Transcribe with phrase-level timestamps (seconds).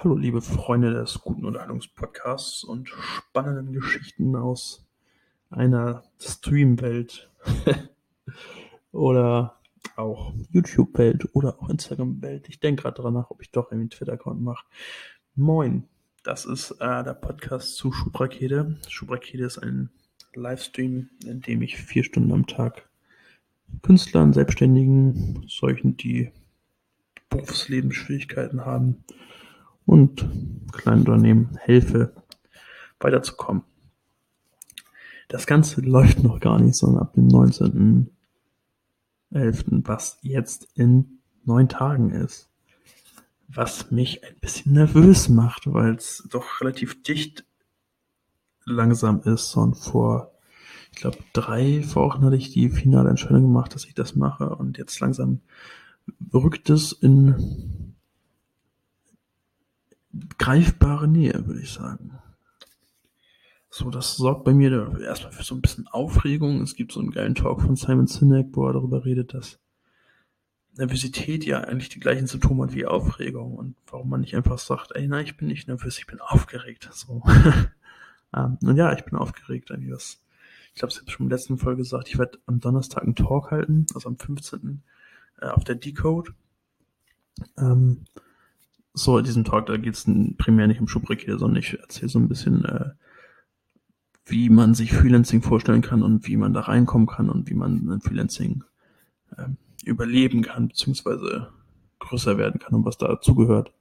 [0.00, 4.86] Hallo, liebe Freunde des guten Unterhaltungspodcasts und spannenden Geschichten aus
[5.50, 7.28] einer Streamwelt
[8.92, 9.58] oder
[9.96, 12.48] auch YouTube-Welt oder auch Instagram-Welt.
[12.48, 14.64] Ich denke gerade danach, ob ich doch einen Twitter-Account mache.
[15.34, 15.88] Moin,
[16.22, 18.78] das ist äh, der Podcast zu Schubrakete.
[18.86, 19.90] Schubrakete ist ein
[20.32, 22.88] Livestream, in dem ich vier Stunden am Tag
[23.82, 26.30] Künstlern, Selbstständigen, solchen, die
[27.30, 29.04] Berufslebensschwierigkeiten haben,
[29.88, 30.28] und
[30.72, 32.12] kleinen Unternehmen helfe,
[33.00, 33.62] weiterzukommen.
[35.28, 38.06] Das Ganze läuft noch gar nicht, sondern ab dem 19.11.,
[39.86, 42.50] was jetzt in neun Tagen ist.
[43.48, 47.46] Was mich ein bisschen nervös macht, weil es doch relativ dicht
[48.66, 50.32] langsam ist und vor,
[50.92, 54.76] ich glaube, drei Wochen hatte ich die finale Entscheidung gemacht, dass ich das mache und
[54.76, 55.40] jetzt langsam
[56.34, 57.87] rückt es in
[60.38, 62.18] greifbare Nähe, würde ich sagen.
[63.70, 66.62] So, das sorgt bei mir erstmal für so ein bisschen Aufregung.
[66.62, 69.58] Es gibt so einen geilen Talk von Simon Sinek, wo er darüber redet, dass
[70.78, 74.92] Nervosität ja eigentlich die gleichen Symptome hat wie Aufregung und warum man nicht einfach sagt,
[74.94, 76.88] ey, nein, ich bin nicht nervös, ich bin aufgeregt.
[76.92, 77.22] So.
[78.34, 79.70] ähm, und ja, ich bin aufgeregt.
[79.70, 80.20] Irgendwie was.
[80.72, 83.16] Ich glaube, ich habe schon in der letzten Folge gesagt, ich werde am Donnerstag einen
[83.16, 84.82] Talk halten, also am 15.
[85.40, 86.32] Äh, auf der Decode.
[87.58, 88.04] Ähm,
[88.98, 90.06] so in diesem Talk, da geht es
[90.38, 92.90] primär nicht um Schubrekete, sondern ich erzähle so ein bisschen, äh,
[94.26, 97.88] wie man sich Freelancing vorstellen kann und wie man da reinkommen kann und wie man
[97.88, 98.64] ein Freelancing
[99.36, 99.48] äh,
[99.84, 101.48] überleben kann, beziehungsweise
[102.00, 103.72] größer werden kann und was dazugehört.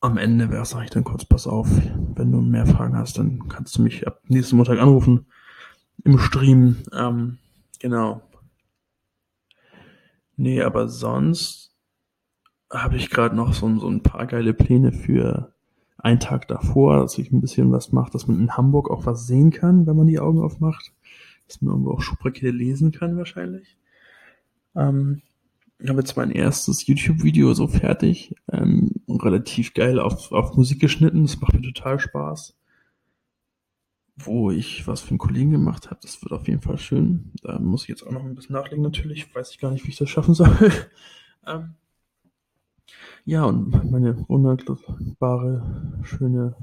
[0.00, 1.68] Am Ende sage ich dann kurz, pass auf,
[2.14, 5.26] wenn du mehr Fragen hast, dann kannst du mich ab nächsten Montag anrufen
[6.04, 6.76] im Stream.
[6.92, 7.38] Ähm,
[7.78, 8.22] genau.
[10.36, 11.69] Nee, aber sonst
[12.70, 15.52] habe ich gerade noch so, so ein paar geile Pläne für
[15.98, 19.26] einen Tag davor, dass ich ein bisschen was mache, dass man in Hamburg auch was
[19.26, 20.92] sehen kann, wenn man die Augen aufmacht.
[21.46, 23.76] Dass man irgendwo auch Schubrakete lesen kann wahrscheinlich.
[24.76, 25.22] Ähm,
[25.78, 28.34] ich habe jetzt mein erstes YouTube-Video so fertig.
[28.52, 31.22] Ähm, relativ geil auf, auf Musik geschnitten.
[31.22, 32.56] Das macht mir total Spaß.
[34.16, 37.32] Wo ich was für einen Kollegen gemacht habe, das wird auf jeden Fall schön.
[37.42, 39.34] Da muss ich jetzt auch noch ein bisschen nachlegen natürlich.
[39.34, 40.54] Weiß ich gar nicht, wie ich das schaffen soll.
[41.46, 41.74] ähm,
[43.24, 46.56] ja, und meine wunderbare, schöne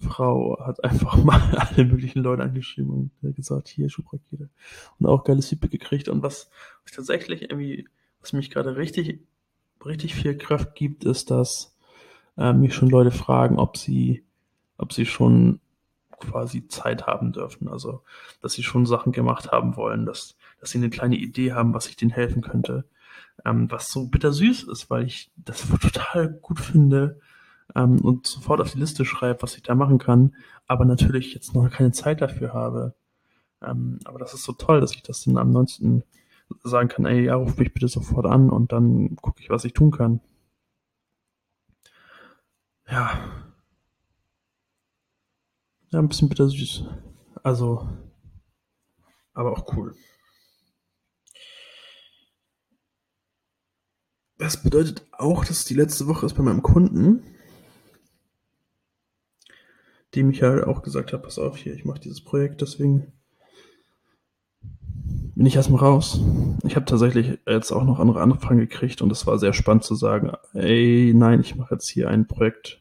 [0.00, 4.48] Frau hat einfach mal alle möglichen Leute angeschrieben und gesagt, hier Schubrakete.
[4.98, 6.08] Und auch geiles Feedback gekriegt.
[6.08, 6.50] Und was,
[6.84, 7.88] was tatsächlich irgendwie,
[8.20, 9.20] was mich gerade richtig,
[9.84, 11.76] richtig viel Kraft gibt, ist, dass
[12.36, 14.24] äh, mich schon Leute fragen, ob sie,
[14.78, 15.60] ob sie schon
[16.18, 17.68] quasi Zeit haben dürfen.
[17.68, 18.02] Also,
[18.40, 21.88] dass sie schon Sachen gemacht haben wollen, dass, dass sie eine kleine Idee haben, was
[21.88, 22.84] ich denen helfen könnte
[23.44, 27.20] ähm, was so bittersüß ist, weil ich das total gut finde
[27.74, 30.34] ähm, und sofort auf die Liste schreibe, was ich da machen kann,
[30.66, 32.94] aber natürlich jetzt noch keine Zeit dafür habe.
[33.62, 36.02] Ähm, aber das ist so toll, dass ich das dann am 19.
[36.64, 39.72] sagen kann, ey, ja, ruf mich bitte sofort an und dann gucke ich, was ich
[39.72, 40.20] tun kann.
[42.90, 43.18] Ja.
[45.90, 46.84] Ja, ein bisschen bittersüß.
[47.42, 47.88] Also,
[49.34, 49.94] aber auch cool.
[54.40, 57.22] Das bedeutet auch, dass die letzte Woche ist bei meinem Kunden,
[60.14, 63.12] dem ich halt auch gesagt habe, pass auf hier, ich mache dieses Projekt, deswegen
[65.34, 66.20] bin ich erstmal raus.
[66.64, 69.94] Ich habe tatsächlich jetzt auch noch andere Anfragen gekriegt und es war sehr spannend zu
[69.94, 72.80] sagen, ey, nein, ich mache jetzt hier ein Projekt,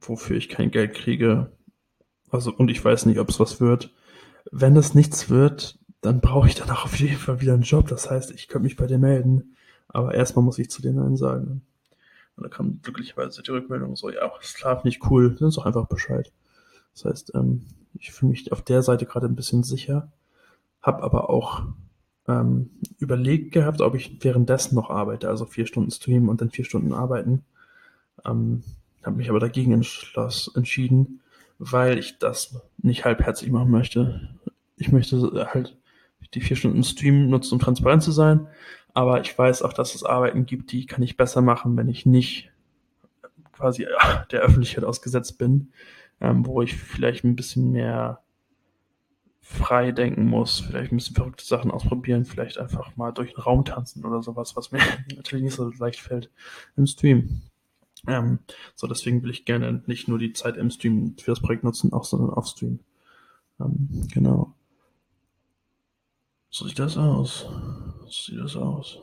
[0.00, 1.52] wofür ich kein Geld kriege.
[2.30, 3.92] Also, und ich weiß nicht, ob es was wird.
[4.50, 7.88] Wenn es nichts wird, dann brauche ich danach auf jeden Fall wieder einen Job.
[7.88, 9.56] Das heißt, ich könnte mich bei dir melden.
[9.88, 11.62] Aber erstmal muss ich zu dir Nein sagen.
[12.36, 15.88] Und da kam glücklicherweise die Rückmeldung so, ja, ist klar, ich cool, sind doch einfach
[15.88, 16.30] Bescheid.
[16.94, 20.12] Das heißt, ähm, ich fühle mich auf der Seite gerade ein bisschen sicher,
[20.80, 21.64] habe aber auch
[22.28, 26.64] ähm, überlegt gehabt, ob ich währenddessen noch arbeite, also vier Stunden streamen und dann vier
[26.64, 27.44] Stunden arbeiten.
[28.24, 28.62] Ähm,
[29.02, 31.20] habe mich aber dagegen entschloss, entschieden,
[31.58, 34.28] weil ich das nicht halbherzig machen möchte.
[34.76, 35.16] Ich möchte
[35.52, 35.76] halt
[36.34, 38.46] die vier Stunden Stream nutzen, um transparent zu sein.
[38.94, 42.06] Aber ich weiß auch, dass es Arbeiten gibt, die kann ich besser machen, wenn ich
[42.06, 42.50] nicht
[43.52, 43.86] quasi
[44.30, 45.72] der Öffentlichkeit ausgesetzt bin,
[46.20, 48.20] ähm, wo ich vielleicht ein bisschen mehr
[49.40, 53.64] frei denken muss, vielleicht ein bisschen verrückte Sachen ausprobieren, vielleicht einfach mal durch den Raum
[53.64, 54.80] tanzen oder sowas, was mir
[55.16, 56.30] natürlich nicht so leicht fällt
[56.76, 57.42] im Stream.
[58.06, 58.40] Ähm,
[58.74, 61.92] so, deswegen will ich gerne nicht nur die Zeit im Stream für das Projekt nutzen,
[61.92, 62.80] auch sondern auf Stream.
[63.58, 64.54] Ähm, genau.
[66.50, 67.46] So sieht das aus.
[68.04, 68.98] So sieht das aus.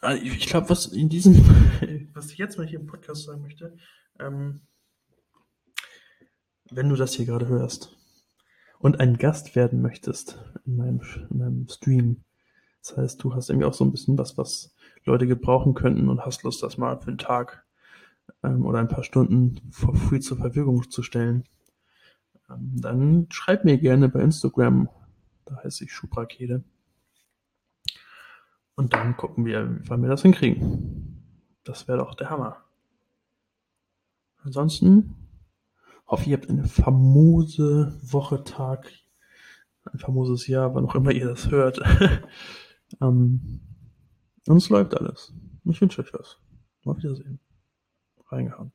[0.00, 1.34] Ah, ich glaube, was in diesem,
[2.14, 3.76] was ich jetzt mal hier im Podcast sagen möchte,
[4.20, 4.60] ähm,
[6.70, 7.96] wenn du das hier gerade hörst
[8.78, 11.00] und ein Gast werden möchtest in meinem,
[11.30, 12.22] in meinem Stream,
[12.80, 14.72] das heißt, du hast irgendwie auch so ein bisschen was, was
[15.04, 17.64] Leute gebrauchen könnten und hast Lust, das mal für einen Tag
[18.44, 21.44] ähm, oder ein paar Stunden for free zur Verfügung zu stellen,
[22.48, 24.88] dann schreib mir gerne bei Instagram,
[25.44, 26.64] da heiße ich Schubrakede.
[28.74, 31.24] Und dann gucken wir, wann wir das hinkriegen.
[31.64, 32.64] Das wäre doch der Hammer.
[34.42, 35.14] Ansonsten
[36.06, 38.90] hoffe ich, ihr habt eine famose Woche, Tag,
[39.84, 41.80] ein famoses Jahr, wann auch immer ihr das hört.
[43.00, 43.60] ähm,
[44.46, 45.34] es läuft alles.
[45.64, 46.38] Ich wünsche euch was.
[46.84, 47.40] Auf Wiedersehen.
[48.30, 48.72] Reingehauen.